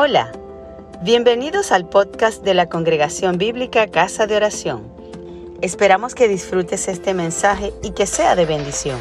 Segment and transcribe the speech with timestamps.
[0.00, 0.30] Hola,
[1.02, 4.86] bienvenidos al podcast de la Congregación Bíblica Casa de Oración.
[5.60, 8.96] Esperamos que disfrutes este mensaje y que sea de bendición.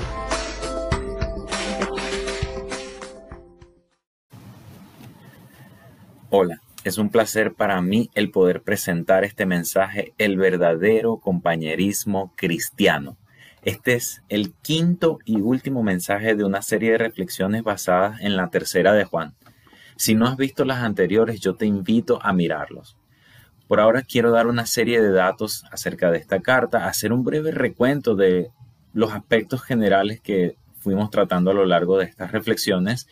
[6.32, 13.18] Hola, es un placer para mí el poder presentar este mensaje, el verdadero compañerismo cristiano.
[13.62, 18.50] Este es el quinto y último mensaje de una serie de reflexiones basadas en la
[18.50, 19.36] tercera de Juan.
[19.98, 22.98] Si no has visto las anteriores, yo te invito a mirarlos.
[23.68, 27.52] Por ahora quiero dar una serie de datos acerca de esta carta, hacer un breve
[27.52, 28.52] recuento de
[28.94, 33.08] los aspectos generales que fuimos tratando a lo largo de estas reflexiones,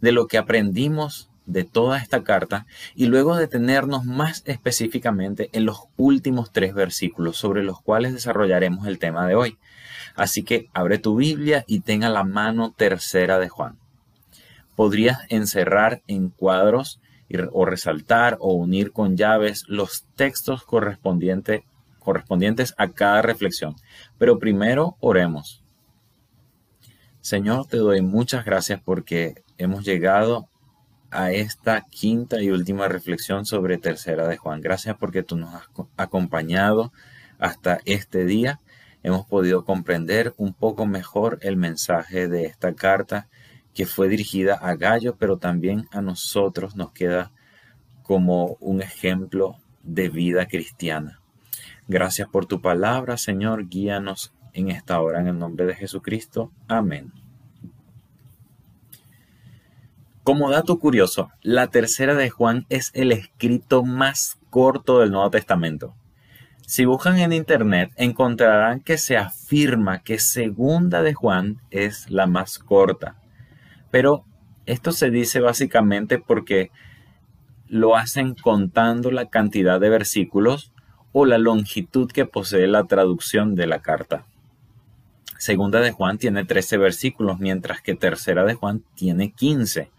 [0.00, 2.66] de lo que aprendimos de toda esta carta
[2.96, 8.98] y luego detenernos más específicamente en los últimos tres versículos sobre los cuales desarrollaremos el
[8.98, 9.58] tema de hoy.
[10.16, 13.83] Así que abre tu Biblia y tenga la mano tercera de Juan
[14.76, 17.00] podrías encerrar en cuadros
[17.52, 21.62] o resaltar o unir con llaves los textos correspondientes,
[21.98, 23.74] correspondientes a cada reflexión.
[24.18, 25.64] Pero primero oremos.
[27.20, 30.48] Señor, te doy muchas gracias porque hemos llegado
[31.10, 34.60] a esta quinta y última reflexión sobre Tercera de Juan.
[34.60, 36.92] Gracias porque tú nos has acompañado
[37.38, 38.60] hasta este día.
[39.02, 43.28] Hemos podido comprender un poco mejor el mensaje de esta carta
[43.74, 47.32] que fue dirigida a Gallo, pero también a nosotros nos queda
[48.02, 51.20] como un ejemplo de vida cristiana.
[51.88, 53.68] Gracias por tu palabra, Señor.
[53.68, 56.50] Guíanos en esta hora en el nombre de Jesucristo.
[56.68, 57.12] Amén.
[60.22, 65.94] Como dato curioso, la tercera de Juan es el escrito más corto del Nuevo Testamento.
[66.66, 72.58] Si buscan en internet, encontrarán que se afirma que segunda de Juan es la más
[72.58, 73.16] corta.
[73.94, 74.24] Pero
[74.66, 76.72] esto se dice básicamente porque
[77.68, 80.72] lo hacen contando la cantidad de versículos
[81.12, 84.26] o la longitud que posee la traducción de la carta.
[85.38, 89.92] Segunda de Juan tiene 13 versículos, mientras que Tercera de Juan tiene 15.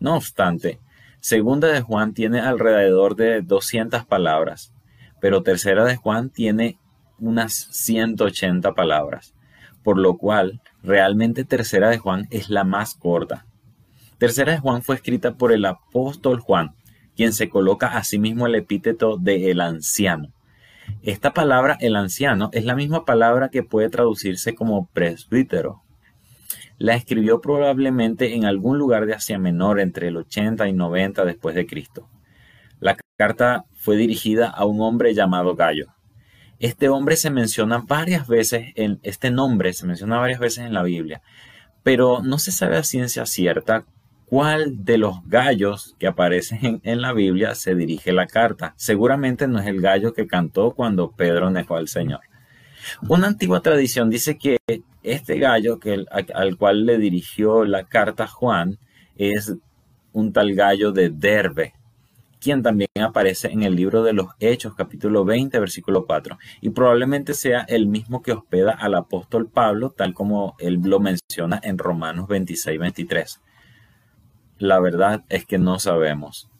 [0.00, 0.80] No obstante,
[1.20, 4.74] Segunda de Juan tiene alrededor de 200 palabras,
[5.20, 6.76] pero Tercera de Juan tiene
[7.20, 9.32] unas 180 palabras
[9.82, 13.46] por lo cual realmente Tercera de Juan es la más corta.
[14.18, 16.74] Tercera de Juan fue escrita por el apóstol Juan,
[17.16, 20.32] quien se coloca a sí mismo el epíteto de el anciano.
[21.02, 25.82] Esta palabra, el anciano, es la misma palabra que puede traducirse como presbítero.
[26.78, 31.54] La escribió probablemente en algún lugar de Asia Menor entre el 80 y 90 después
[31.54, 32.08] de Cristo.
[32.80, 35.94] La carta fue dirigida a un hombre llamado Gallo,
[36.62, 40.84] este hombre se menciona varias veces, en, este nombre se menciona varias veces en la
[40.84, 41.20] Biblia,
[41.82, 43.84] pero no se sabe a ciencia cierta
[44.26, 48.74] cuál de los gallos que aparecen en, la Biblia se dirige la carta.
[48.76, 52.20] Seguramente no es el gallo que cantó cuando Pedro negó al Señor.
[53.08, 54.58] Una antigua tradición dice que
[55.02, 58.78] este gallo que, al cual le dirigió la carta Juan
[59.16, 59.52] es
[60.12, 61.74] un tal gallo de Derbe,
[62.42, 67.34] quien también aparece en el libro de los Hechos, capítulo 20, versículo 4, y probablemente
[67.34, 72.26] sea el mismo que hospeda al apóstol Pablo, tal como él lo menciona en Romanos
[72.26, 73.40] 26, 23.
[74.58, 76.50] La verdad es que no sabemos.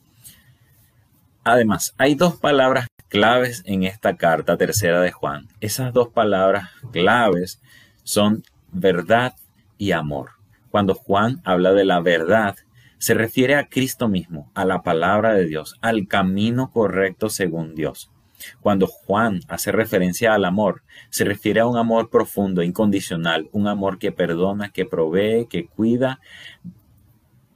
[1.42, 5.48] Además, hay dos palabras claves en esta carta tercera de Juan.
[5.60, 7.60] Esas dos palabras claves
[8.04, 9.34] son verdad
[9.78, 10.30] y amor.
[10.70, 12.56] Cuando Juan habla de la verdad,
[13.02, 18.12] se refiere a Cristo mismo, a la palabra de Dios, al camino correcto según Dios.
[18.60, 23.98] Cuando Juan hace referencia al amor, se refiere a un amor profundo, incondicional, un amor
[23.98, 26.20] que perdona, que provee, que cuida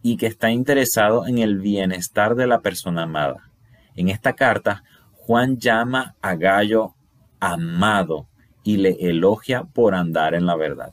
[0.02, 3.48] y que está interesado en el bienestar de la persona amada.
[3.94, 6.96] En esta carta, Juan llama a Gallo
[7.38, 8.26] amado
[8.64, 10.92] y le elogia por andar en la verdad.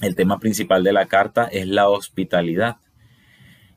[0.00, 2.76] El tema principal de la carta es la hospitalidad.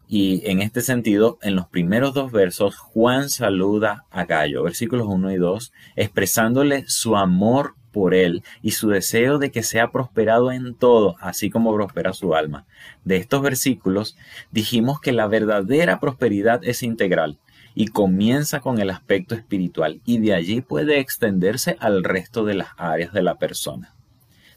[0.07, 5.31] Y en este sentido, en los primeros dos versos, Juan saluda a Gallo, versículos 1
[5.31, 10.75] y 2, expresándole su amor por él y su deseo de que sea prosperado en
[10.75, 12.65] todo, así como prospera su alma.
[13.03, 14.17] De estos versículos
[14.51, 17.39] dijimos que la verdadera prosperidad es integral
[17.73, 22.69] y comienza con el aspecto espiritual y de allí puede extenderse al resto de las
[22.77, 23.94] áreas de la persona.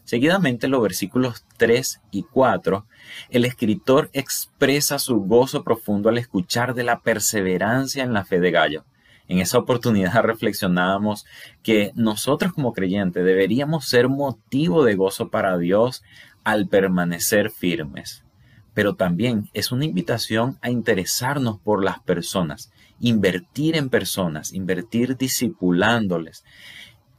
[0.08, 2.86] Seguidamente, en los versículos 3 y 4,
[3.28, 8.50] el escritor expresa su gozo profundo al escuchar de la perseverancia en la fe de
[8.50, 8.86] Gallo.
[9.26, 11.26] En esa oportunidad reflexionábamos
[11.62, 16.02] que nosotros como creyentes deberíamos ser motivo de gozo para Dios
[16.42, 18.24] al permanecer firmes.
[18.72, 26.44] pero también es una invitación a interesarnos por las personas, invertir en personas, invertir discipulándoles,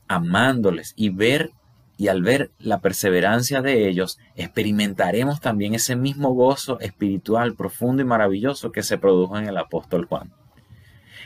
[0.07, 1.51] amándoles y ver
[1.99, 8.05] y al ver la perseverancia de ellos, experimentaremos también ese mismo gozo espiritual profundo y
[8.05, 10.31] maravilloso que se produjo en el apóstol Juan.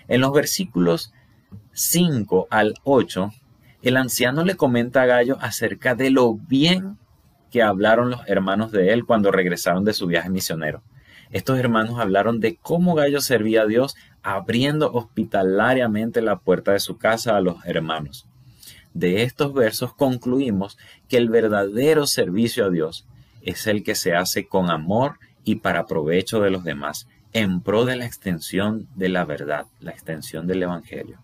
[0.07, 1.13] En los versículos
[1.73, 3.31] 5 al 8,
[3.83, 6.97] el anciano le comenta a Gallo acerca de lo bien
[7.51, 10.81] que hablaron los hermanos de él cuando regresaron de su viaje misionero.
[11.29, 16.97] Estos hermanos hablaron de cómo Gallo servía a Dios abriendo hospitalariamente la puerta de su
[16.97, 18.27] casa a los hermanos.
[18.93, 20.77] De estos versos concluimos
[21.09, 23.05] que el verdadero servicio a Dios
[23.41, 27.85] es el que se hace con amor y para provecho de los demás, en pro
[27.85, 31.17] de la extensión de la verdad, la extensión del Evangelio.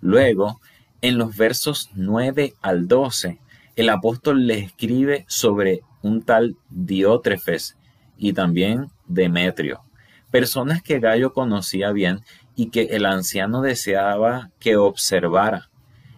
[0.00, 0.60] Luego,
[1.02, 3.40] en los versos 9 al 12,
[3.74, 7.76] el apóstol le escribe sobre un tal Diótrefes
[8.16, 9.82] y también Demetrio,
[10.30, 12.20] personas que Gallo conocía bien
[12.54, 15.68] y que el anciano deseaba que observara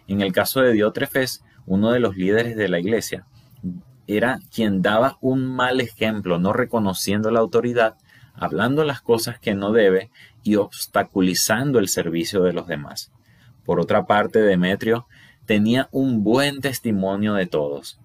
[0.07, 3.25] en el caso de Diótrefes, uno de los líderes de la iglesia,
[4.07, 7.95] era quien daba un mal ejemplo, no reconociendo la autoridad,
[8.33, 10.09] hablando las cosas que no debe
[10.43, 13.11] y obstaculizando el servicio de los demás.
[13.65, 15.07] Por otra parte, Demetrio
[15.45, 17.99] tenía un buen testimonio de todos,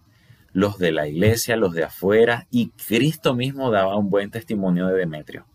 [0.52, 4.98] los de la iglesia, los de afuera, y Cristo mismo daba un buen testimonio de
[4.98, 5.46] Demetrio.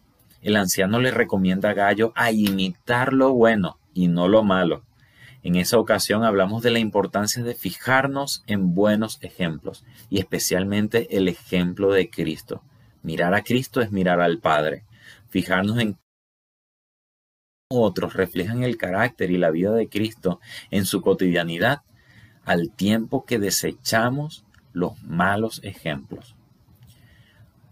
[0.42, 4.84] El anciano le recomienda a Gallo a imitar lo bueno y no lo malo,
[5.48, 11.30] en esa ocasión hablamos de la importancia de fijarnos en buenos ejemplos y especialmente el
[11.30, 12.64] ejemplo de Cristo.
[13.02, 14.84] Mirar a Cristo es mirar al Padre.
[15.30, 15.98] Fijarnos en
[17.70, 21.84] otros reflejan el carácter y la vida de Cristo en su cotidianidad
[22.44, 26.36] al tiempo que desechamos los malos ejemplos.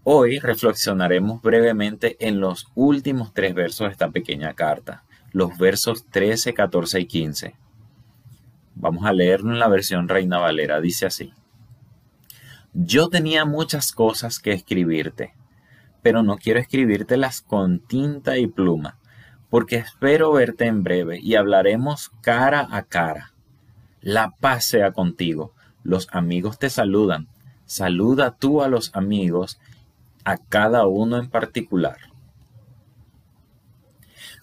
[0.06, 6.54] Hoy reflexionaremos brevemente en los últimos tres versos de esta pequeña carta, los versos 13,
[6.54, 7.65] 14 y 15.
[8.76, 10.82] Vamos a leerlo en la versión Reina Valera.
[10.82, 11.34] Dice así.
[12.74, 15.34] Yo tenía muchas cosas que escribirte,
[16.02, 19.00] pero no quiero escribírtelas con tinta y pluma,
[19.50, 23.32] porque espero verte en breve y hablaremos cara a cara.
[24.02, 25.54] La paz sea contigo.
[25.84, 27.30] Los amigos te saludan.
[27.66, 29.60] Saluda tú a los amigos,
[30.26, 31.98] a cada uno en particular.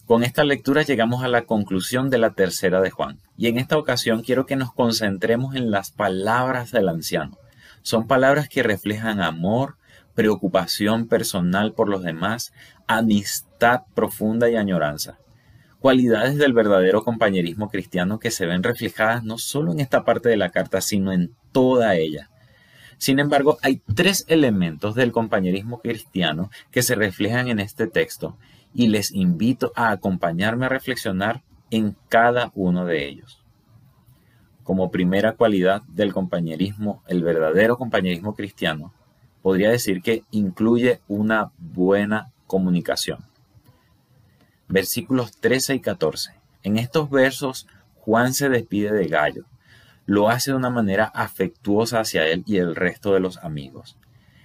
[0.06, 3.78] Con esta lectura llegamos a la conclusión de la tercera de Juan, y en esta
[3.78, 7.38] ocasión quiero que nos concentremos en las palabras del anciano.
[7.82, 9.76] Son palabras que reflejan amor,
[10.14, 12.52] preocupación personal por los demás,
[12.88, 15.18] amistad profunda y añoranza.
[15.78, 20.36] Cualidades del verdadero compañerismo cristiano que se ven reflejadas no solo en esta parte de
[20.36, 22.28] la carta, sino en toda ella.
[22.98, 28.36] Sin embargo, hay tres elementos del compañerismo cristiano que se reflejan en este texto
[28.74, 33.42] y les invito a acompañarme a reflexionar en cada uno de ellos.
[34.62, 38.92] Como primera cualidad del compañerismo, el verdadero compañerismo cristiano,
[39.42, 43.24] podría decir que incluye una buena comunicación.
[44.68, 46.32] Versículos 13 y 14.
[46.62, 47.66] En estos versos,
[47.96, 49.44] Juan se despide de Gallo.
[50.06, 53.96] Lo hace de una manera afectuosa hacia él y el resto de los amigos.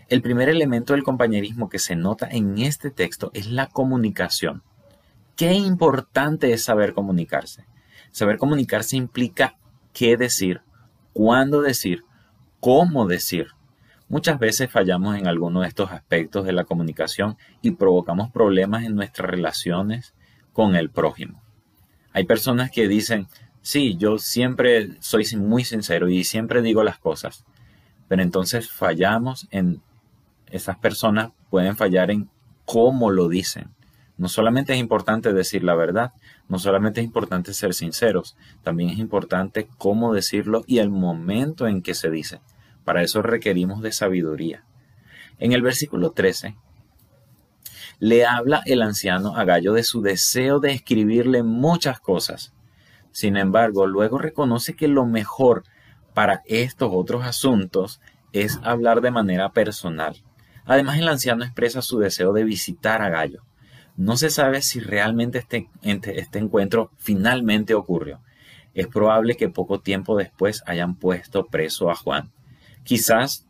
[0.09, 4.63] El primer elemento del compañerismo que se nota en este texto es la comunicación.
[5.35, 7.65] Qué importante es saber comunicarse.
[8.11, 9.57] Saber comunicarse implica
[9.91, 10.61] qué decir,
[11.11, 12.05] cuándo decir,
[12.61, 13.47] cómo decir.
[14.07, 18.95] Muchas veces fallamos en alguno de estos aspectos de la comunicación y provocamos problemas en
[18.95, 20.13] nuestras relaciones
[20.53, 21.41] con el prójimo.
[22.13, 23.27] Hay personas que dicen,
[23.61, 27.45] sí, yo siempre soy muy sincero y siempre digo las cosas,
[28.07, 29.81] pero entonces fallamos en
[30.51, 32.29] esas personas pueden fallar en
[32.65, 33.69] cómo lo dicen.
[34.17, 36.13] No solamente es importante decir la verdad,
[36.49, 41.83] no solamente es importante ser sinceros, también es importante cómo decirlo y el momento en
[41.83, 42.41] que se dice.
[42.83, 44.63] Para eso requerimos de sabiduría.
[45.39, 46.55] En el versículo 13,
[47.99, 52.53] le habla el anciano a Gallo de su deseo de escribirle muchas cosas.
[53.11, 55.63] Sin embargo, luego reconoce que lo mejor
[56.13, 58.01] para estos otros asuntos
[58.33, 60.15] es hablar de manera personal.
[60.67, 63.41] Además, el anciano expresa su deseo de visitar a Gallo.
[63.95, 68.19] No se sabe si realmente este, este, encuentro finalmente ocurrió.
[68.73, 72.31] Es probable que poco tiempo después hayan puesto preso a Juan.
[72.83, 73.47] Quizás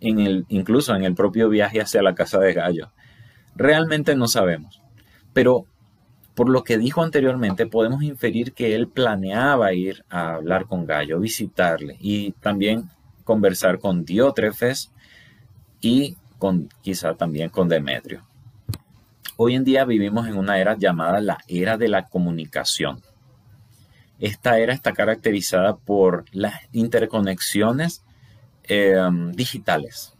[0.00, 2.92] en el, incluso en el propio viaje hacia la casa de Gallo.
[3.56, 4.80] Realmente no sabemos.
[5.32, 5.64] Pero
[6.34, 11.18] por lo que dijo anteriormente, podemos inferir que él planeaba ir a hablar con Gallo,
[11.18, 12.90] visitarle y también
[13.24, 14.92] conversar con Diótrefes
[15.80, 16.16] y
[16.82, 18.24] quizá también con Demetrio.
[19.36, 23.00] Hoy en día vivimos en una era llamada la era de la comunicación.
[24.18, 28.02] Esta era está caracterizada por las interconexiones
[28.64, 30.14] em, digitales.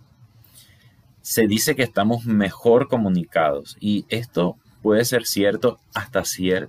[1.21, 6.23] Se dice que estamos mejor comunicados y esto puede ser cierto hasta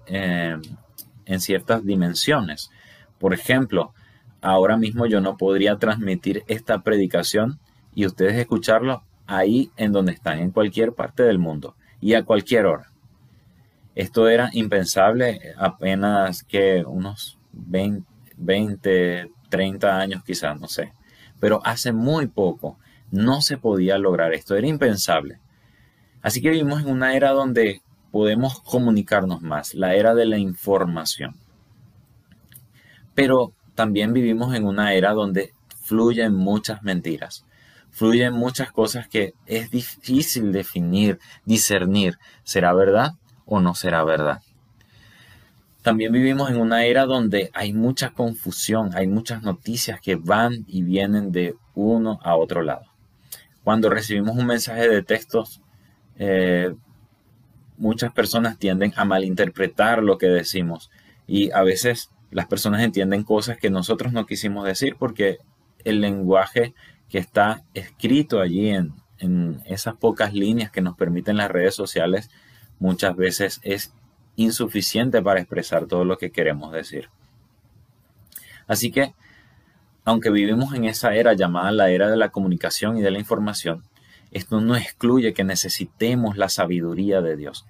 [0.07, 0.61] em,
[1.25, 2.71] en ciertas dimensiones.
[3.19, 3.93] Por ejemplo,
[4.41, 7.59] ahora mismo yo no podría transmitir esta predicación
[7.93, 12.65] y ustedes escucharlo ahí en donde están, en cualquier parte del mundo y a cualquier
[12.65, 12.91] hora.
[13.95, 20.93] Esto era impensable apenas que unos 20, 30 años quizás, no sé.
[21.39, 22.77] Pero hace muy poco
[23.11, 25.39] no se podía lograr esto, era impensable.
[26.21, 27.81] Así que vivimos en una era donde
[28.11, 31.35] podemos comunicarnos más, la era de la información.
[33.15, 37.45] Pero también vivimos en una era donde fluyen muchas mentiras,
[37.91, 43.13] fluyen muchas cosas que es difícil definir, discernir, ¿será verdad
[43.45, 44.41] o no será verdad?
[45.81, 50.83] También vivimos en una era donde hay mucha confusión, hay muchas noticias que van y
[50.83, 52.85] vienen de uno a otro lado.
[53.63, 55.61] Cuando recibimos un mensaje de textos,
[56.17, 56.75] eh,
[57.77, 60.91] muchas personas tienden a malinterpretar lo que decimos
[61.25, 65.37] y a veces las personas entienden cosas que nosotros no quisimos decir porque
[65.85, 66.73] el lenguaje
[67.09, 68.93] que está escrito allí en,
[69.65, 72.29] esas pocas líneas que nos permiten las redes sociales
[72.79, 73.93] muchas veces es
[74.37, 77.09] insuficiente para expresar todo lo que queremos decir.
[78.65, 79.13] Así que,
[80.05, 83.83] aunque vivimos en esa era llamada la era de la comunicación y de la información,
[84.31, 87.65] esto no excluye que necesitemos la sabiduría de Dios.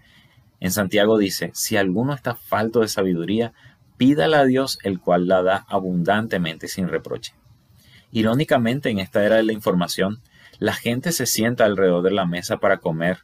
[0.60, 3.54] En Santiago dice, si alguno está falto de sabiduría,
[3.98, 7.34] pídala a Dios, el cual la da abundantemente sin reproche.
[8.12, 10.22] Irónicamente, en esta era de la información,
[10.58, 13.20] la gente se sienta alrededor de la mesa para comer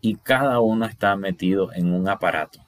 [0.00, 2.60] y cada uno está metido en un aparato.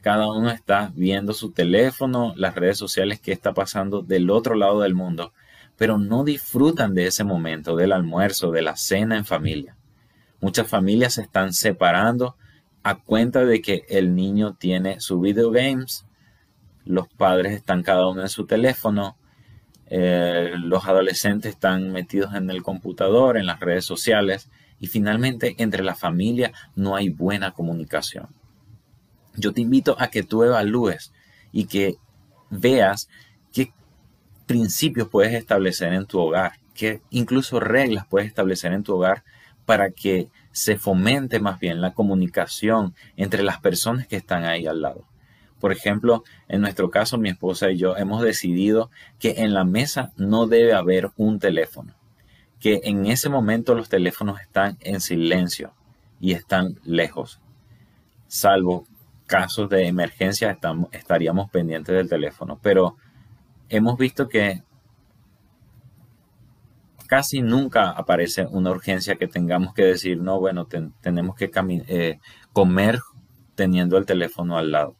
[0.00, 4.80] Cada uno está viendo su teléfono, las redes sociales, qué está pasando del otro lado
[4.80, 5.32] del mundo,
[5.76, 9.76] pero no disfrutan de ese momento, del almuerzo, de la cena en familia.
[10.40, 12.36] Muchas familias se están separando
[12.82, 16.06] a cuenta de que el niño tiene su video games,
[16.84, 19.16] los padres están cada uno en su teléfono,
[19.90, 25.82] eh, los adolescentes están metidos en el computador, en las redes sociales y finalmente entre
[25.82, 28.28] la familia no hay buena comunicación.
[29.34, 31.12] Yo te invito a que tú evalúes
[31.52, 31.96] y que
[32.50, 33.08] veas
[33.52, 33.72] qué
[34.46, 39.24] principios puedes establecer en tu hogar, qué incluso reglas puedes establecer en tu hogar
[39.66, 44.82] para que se fomente más bien la comunicación entre las personas que están ahí al
[44.82, 45.09] lado.
[45.60, 50.12] Por ejemplo, en nuestro caso, mi esposa y yo hemos decidido que en la mesa
[50.16, 51.94] no debe haber un teléfono,
[52.58, 55.72] que en ese momento los teléfonos están en silencio
[56.18, 57.40] y están lejos,
[58.26, 58.86] salvo
[59.26, 60.58] casos de emergencia
[60.90, 62.96] estaríamos pendientes del teléfono, pero
[63.68, 64.62] hemos visto que
[67.06, 70.66] casi nunca aparece una urgencia que tengamos que decir, no, bueno,
[71.00, 71.50] tenemos que
[71.88, 72.18] eh,
[72.52, 73.00] comer
[73.56, 74.96] teniendo el teléfono al lado.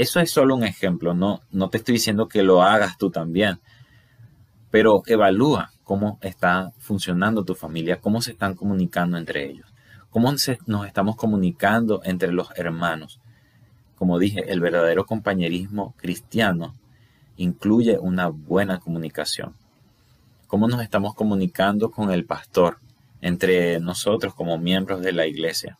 [0.00, 3.60] Eso es solo un ejemplo, no, no te estoy diciendo que lo hagas tú también,
[4.70, 9.66] pero evalúa cómo está funcionando tu familia, cómo se están comunicando entre ellos,
[10.08, 13.20] cómo nos estamos comunicando entre los hermanos.
[13.96, 16.74] Como dije, el verdadero compañerismo cristiano
[17.36, 19.54] incluye una buena comunicación.
[20.46, 22.78] Cómo nos estamos comunicando con el pastor
[23.20, 25.76] entre nosotros como miembros de la iglesia.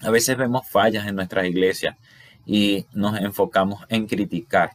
[0.00, 1.96] A veces vemos fallas en nuestras iglesias
[2.46, 4.72] y nos enfocamos en criticar,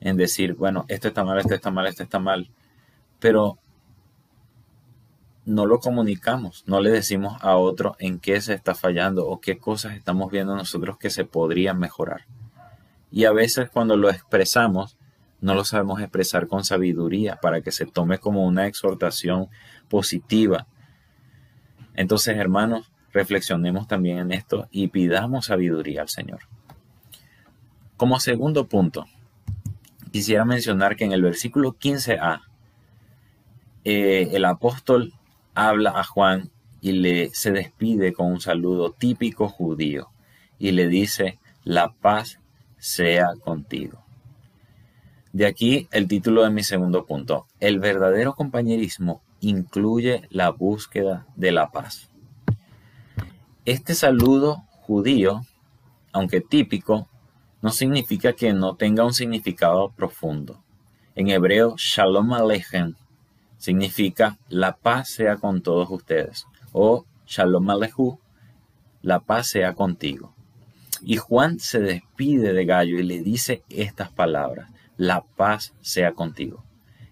[0.00, 2.48] en decir, bueno, esto está mal, esto está mal, esto está mal,
[3.18, 3.58] pero
[5.44, 9.58] no lo comunicamos, no le decimos a otro en qué se está fallando o qué
[9.58, 12.26] cosas estamos viendo nosotros que se podrían mejorar.
[13.10, 14.96] Y a veces cuando lo expresamos,
[15.40, 19.48] no lo sabemos expresar con sabiduría para que se tome como una exhortación
[19.88, 20.68] positiva.
[21.94, 26.40] Entonces, hermanos, reflexionemos también en esto y pidamos sabiduría al Señor.
[28.02, 29.06] Como segundo punto,
[30.10, 32.40] quisiera mencionar que en el versículo 15a,
[33.84, 35.12] eh, el apóstol
[35.54, 40.08] habla a Juan y le se despide con un saludo típico judío
[40.58, 42.40] y le dice, la paz
[42.76, 44.04] sea contigo.
[45.32, 47.46] De aquí el título de mi segundo punto.
[47.60, 52.10] El verdadero compañerismo incluye la búsqueda de la paz.
[53.64, 55.42] Este saludo judío,
[56.10, 57.08] aunque típico,
[57.62, 60.62] no significa que no tenga un significado profundo.
[61.14, 62.94] En hebreo, Shalom Aleichem
[63.56, 66.46] significa la paz sea con todos ustedes.
[66.72, 68.18] o Shalom Alejú,
[69.02, 70.34] la paz sea contigo.
[71.00, 76.64] Y Juan se despide de Gallo y le dice estas palabras, la paz sea contigo.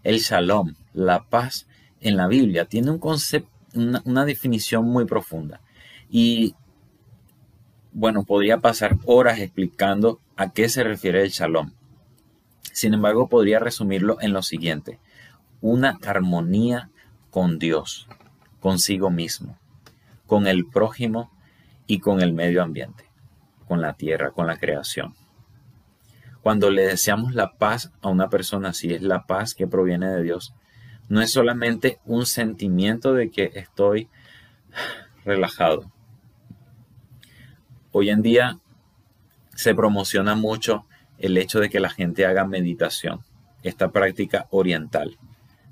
[0.02, 1.66] El Shalom, la paz
[2.00, 3.50] en la Biblia, tiene un concepto,
[4.04, 5.60] una definición muy profunda.
[6.08, 6.54] Y
[7.92, 11.72] bueno, podría pasar horas explicando a qué se refiere el Shalom.
[12.72, 14.98] Sin embargo, podría resumirlo en lo siguiente.
[15.60, 16.88] Una armonía
[17.28, 18.08] con Dios,
[18.58, 19.58] consigo mismo,
[20.26, 21.30] con el prójimo
[21.86, 23.04] y con el medio ambiente,
[23.68, 25.14] con la tierra, con la creación.
[26.40, 30.22] Cuando le deseamos la paz a una persona, si es la paz que proviene de
[30.22, 30.54] Dios,
[31.10, 34.08] no es solamente un sentimiento de que estoy
[35.26, 35.92] relajado.
[37.92, 38.58] Hoy en día
[39.60, 40.86] se promociona mucho
[41.18, 43.20] el hecho de que la gente haga meditación,
[43.62, 45.18] esta práctica oriental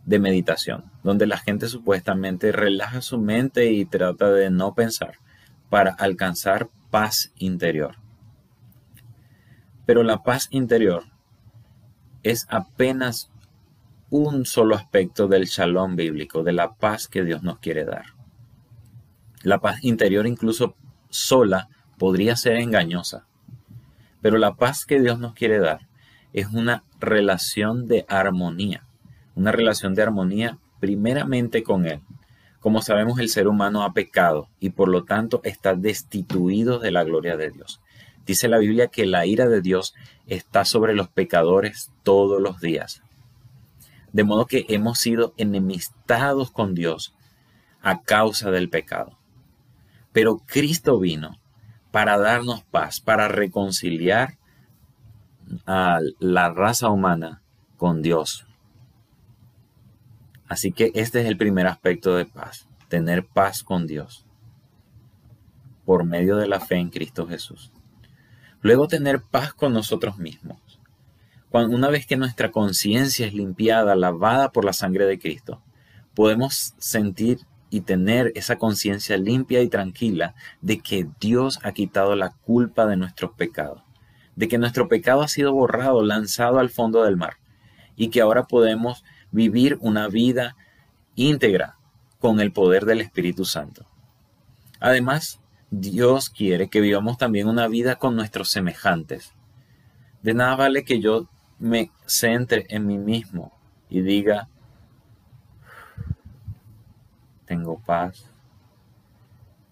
[0.04, 5.14] de meditación, donde la gente supuestamente relaja su mente y trata de no pensar
[5.70, 7.96] para alcanzar paz interior.
[9.86, 11.04] Pero la paz interior
[12.22, 13.30] es apenas
[14.10, 18.04] un solo aspecto del shalom bíblico, de la paz que Dios nos quiere dar.
[19.44, 20.76] La paz interior incluso
[21.08, 23.24] sola podría ser engañosa,
[24.20, 25.86] pero la paz que Dios nos quiere dar
[26.32, 28.84] es una relación de armonía,
[29.34, 32.00] una relación de armonía primeramente con Él.
[32.60, 37.04] Como sabemos, el ser humano ha pecado y por lo tanto está destituido de la
[37.04, 37.80] gloria de Dios.
[38.26, 39.94] Dice la Biblia que la ira de Dios
[40.26, 43.02] está sobre los pecadores todos los días.
[44.12, 47.14] De modo que hemos sido enemistados con Dios
[47.80, 49.16] a causa del pecado.
[50.12, 51.37] Pero Cristo vino
[51.90, 54.38] para darnos paz, para reconciliar
[55.66, 57.42] a la raza humana
[57.76, 58.46] con Dios.
[60.48, 64.24] Así que este es el primer aspecto de paz, tener paz con Dios
[65.84, 67.72] por medio de la fe en Cristo Jesús.
[68.60, 70.58] Luego tener paz con nosotros mismos.
[71.48, 75.62] Cuando, una vez que nuestra conciencia es limpiada, lavada por la sangre de Cristo,
[76.14, 82.30] podemos sentir y tener esa conciencia limpia y tranquila de que Dios ha quitado la
[82.30, 83.82] culpa de nuestros pecados,
[84.36, 87.34] de que nuestro pecado ha sido borrado, lanzado al fondo del mar,
[87.96, 90.56] y que ahora podemos vivir una vida
[91.14, 91.76] íntegra
[92.18, 93.86] con el poder del Espíritu Santo.
[94.80, 99.34] Además, Dios quiere que vivamos también una vida con nuestros semejantes.
[100.22, 101.28] De nada vale que yo
[101.58, 103.52] me centre en mí mismo
[103.90, 104.48] y diga,
[107.48, 108.30] tengo paz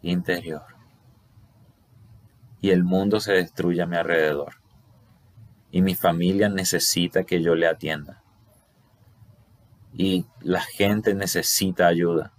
[0.01, 0.65] interior
[2.61, 4.55] y el mundo se destruye a mi alrededor
[5.71, 8.23] y mi familia necesita que yo le atienda
[9.93, 12.33] y la gente necesita ayuda.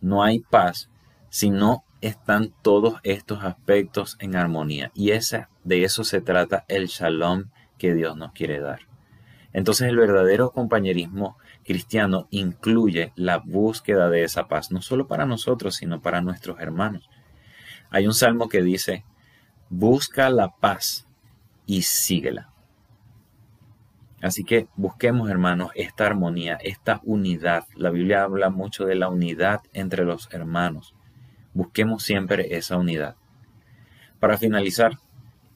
[0.00, 0.90] No hay paz
[1.30, 6.86] si no están todos estos aspectos en armonía y esa, de eso se trata el
[6.86, 8.80] shalom que Dios nos quiere dar.
[9.52, 15.74] Entonces el verdadero compañerismo cristiano incluye la búsqueda de esa paz, no solo para nosotros,
[15.74, 17.10] sino para nuestros hermanos.
[17.90, 19.04] Hay un salmo que dice,
[19.68, 21.06] busca la paz
[21.66, 22.52] y síguela.
[24.22, 27.64] Así que busquemos, hermanos, esta armonía, esta unidad.
[27.74, 30.94] La Biblia habla mucho de la unidad entre los hermanos.
[31.52, 33.16] Busquemos siempre esa unidad.
[34.20, 34.98] Para finalizar,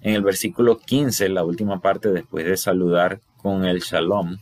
[0.03, 4.39] en el versículo 15, la última parte, después de saludar con el shalom,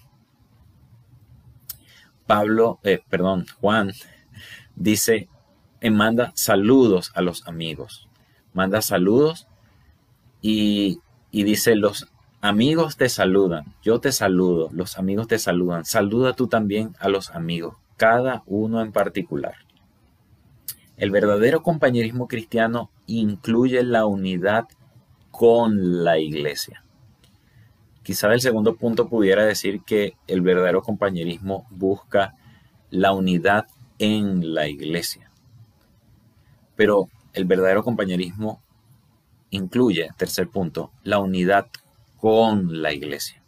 [2.29, 3.93] Pablo, eh, perdón, Juan
[4.77, 5.29] dice,
[5.81, 8.07] eh, manda saludos a los amigos.
[8.53, 9.49] Manda saludos
[10.43, 12.07] y, y dice, los
[12.43, 15.87] amigos te saludan, yo te saludo, los amigos te saludan.
[15.87, 19.55] Saluda tú también a los amigos, cada uno en particular.
[20.99, 24.69] El verdadero compañerismo cristiano incluye la unidad
[25.31, 26.85] con la iglesia.
[28.09, 32.37] Quizá el segundo punto pudiera decir que el verdadero compañerismo busca
[32.89, 33.67] la unidad
[33.99, 35.31] en la iglesia.
[36.75, 38.63] Pero el verdadero compañerismo
[39.51, 41.67] incluye, tercer punto, la unidad
[42.17, 43.43] con la iglesia.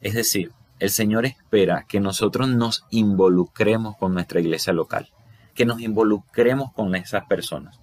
[0.00, 5.10] Es decir, el Señor espera que nosotros nos involucremos con nuestra iglesia local,
[5.54, 7.78] que nos involucremos con esas personas,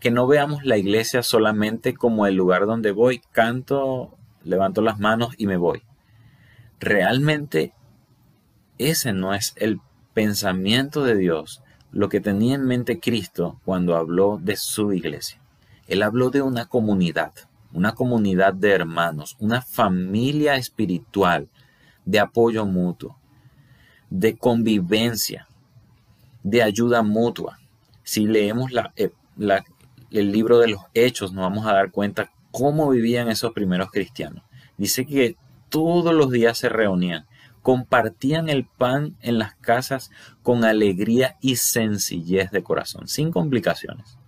[0.00, 5.34] que no veamos la iglesia solamente como el lugar donde voy, canto levanto las manos
[5.38, 5.82] y me voy.
[6.78, 7.72] Realmente
[8.78, 9.80] ese no es el
[10.14, 15.40] pensamiento de Dios, lo que tenía en mente Cristo cuando habló de su iglesia.
[15.86, 17.32] Él habló de una comunidad,
[17.72, 21.48] una comunidad de hermanos, una familia espiritual
[22.04, 23.18] de apoyo mutuo,
[24.08, 25.46] de convivencia,
[26.42, 27.58] de ayuda mutua.
[28.02, 29.10] Si leemos eh,
[30.10, 34.44] el libro de los hechos, nos vamos a dar cuenta cómo vivían esos primeros cristianos.
[34.76, 35.36] Dice que
[35.68, 37.26] todos los días se reunían,
[37.62, 40.10] compartían el pan en las casas
[40.42, 44.18] con alegría y sencillez de corazón, sin complicaciones.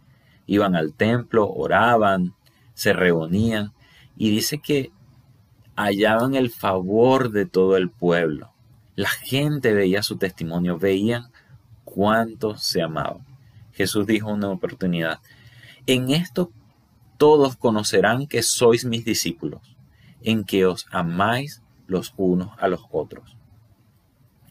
[0.46, 2.35] Iban al templo, oraban,
[2.74, 3.72] se reunían
[4.16, 4.92] y dice que
[5.76, 8.52] hallaban el favor de todo el pueblo.
[8.94, 11.30] La gente veía su testimonio, veían
[11.85, 13.26] cuánto se amaban.
[13.72, 15.20] Jesús dijo una oportunidad,
[15.87, 16.52] en esto
[17.22, 19.76] todos conocerán que sois mis discípulos,
[20.24, 23.37] en que os amáis los unos a los otros.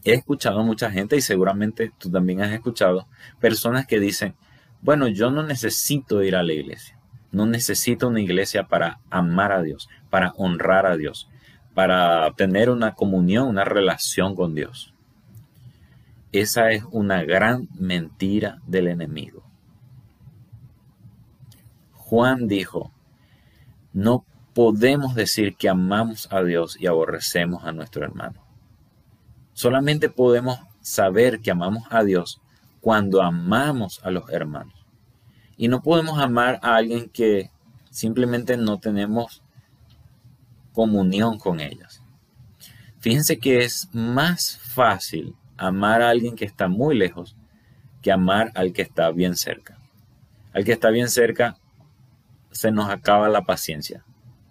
[0.04, 3.06] He escuchado mucha gente y seguramente tú también has escuchado
[3.40, 4.36] personas que dicen,
[4.80, 6.98] bueno, yo no necesito ir a la iglesia,
[7.30, 11.28] no necesito una iglesia para amar a Dios, para honrar a Dios,
[11.74, 14.94] para tener una comunión, una relación con Dios.
[16.32, 19.51] Esa es una gran mentira del enemigo.
[22.12, 22.92] Juan dijo,
[23.94, 28.44] no podemos decir que amamos a Dios y aborrecemos a nuestro hermano.
[29.54, 32.42] Solamente podemos saber que amamos a Dios
[32.82, 34.74] cuando amamos a los hermanos.
[35.56, 37.50] Y no podemos amar a alguien que
[37.88, 39.42] simplemente no tenemos
[40.74, 42.02] comunión con ellas.
[42.98, 47.38] Fíjense que es más fácil amar a alguien que está muy lejos
[48.02, 49.78] que amar al que está bien cerca.
[50.52, 51.56] Al que está bien cerca
[52.52, 54.04] se nos acaba la paciencia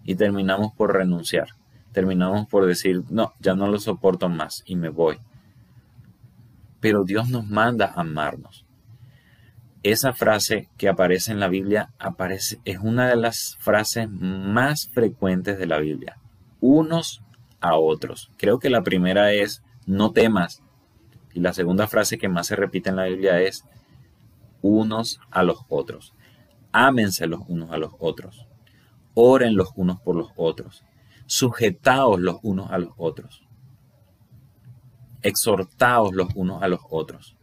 [0.04, 1.48] y terminamos por renunciar.
[1.92, 5.18] Terminamos por decir, no, ya no lo soporto más y me voy.
[6.80, 8.64] Pero Dios nos manda a amarnos.
[9.82, 15.58] Esa frase que aparece en la Biblia aparece, es una de las frases más frecuentes
[15.58, 16.18] de la Biblia.
[16.60, 17.22] Unos
[17.60, 18.30] a otros.
[18.38, 20.62] Creo que la primera es, no temas.
[21.34, 23.64] Y la segunda frase que más se repite en la Biblia es,
[24.60, 26.14] unos a los otros
[26.72, 28.46] ámense los unos a los otros,
[29.14, 30.84] oren los unos por los otros,
[31.26, 33.46] sujetaos los unos a los otros,
[35.22, 37.36] exhortaos los unos a los otros.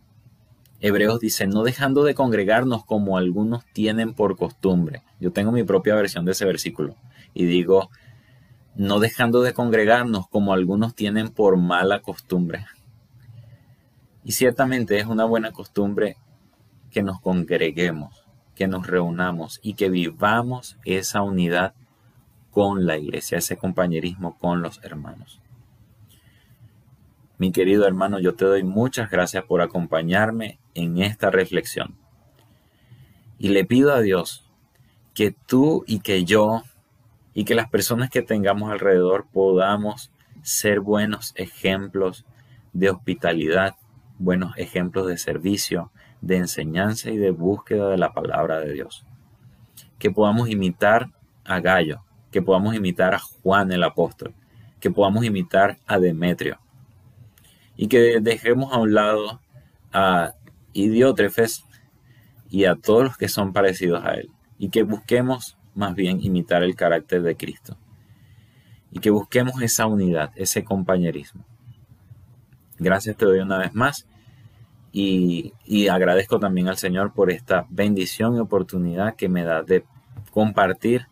[0.81, 5.03] Hebreos dice, no dejando de congregarnos como algunos tienen por costumbre.
[5.19, 6.95] Yo tengo mi propia versión de ese versículo
[7.33, 7.89] y digo,
[8.75, 12.65] no dejando de congregarnos como algunos tienen por mala costumbre.
[14.23, 16.15] Y ciertamente es una buena costumbre
[16.91, 18.25] que nos congreguemos,
[18.59, 21.73] que nos reunamos y que vivamos esa unidad
[22.51, 25.39] con la iglesia, ese compañerismo con los hermanos.
[27.37, 31.95] Mi querido hermano, yo te doy muchas gracias por acompañarme en esta reflexión.
[33.37, 34.45] Y le pido a Dios
[35.13, 36.63] que tú y que yo
[37.33, 42.25] y que las personas que tengamos alrededor podamos ser buenos ejemplos
[42.73, 43.77] de hospitalidad,
[44.17, 49.05] buenos ejemplos de servicio, de enseñanza y de búsqueda de la palabra de Dios.
[49.97, 51.09] Que podamos imitar
[51.45, 54.33] a Gallo, que podamos imitar a Juan el apóstol,
[54.79, 56.59] que podamos imitar a Demetrio.
[57.75, 59.41] Y que dejemos a un lado
[59.93, 60.33] a
[60.73, 61.63] Idiótrefes
[62.49, 64.29] y a todos los que son parecidos a él.
[64.57, 67.77] Y que busquemos más bien imitar el carácter de Cristo.
[68.91, 71.45] Y que busquemos esa unidad, ese compañerismo.
[72.77, 74.08] Gracias te doy una vez más
[74.91, 75.53] y,
[75.87, 79.83] agradezco también al Señor por esta bendición y oportunidad que me da de
[80.31, 81.07] compartir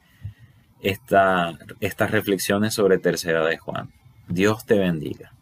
[0.81, 3.91] esta, estas reflexiones sobre Tercera de Juan.
[4.27, 5.33] Dios te bendiga.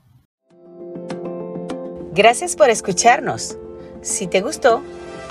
[2.13, 3.57] Gracias por escucharnos.
[4.01, 4.81] Si te gustó,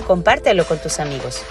[0.05, 1.43] compártelo con tus amigos.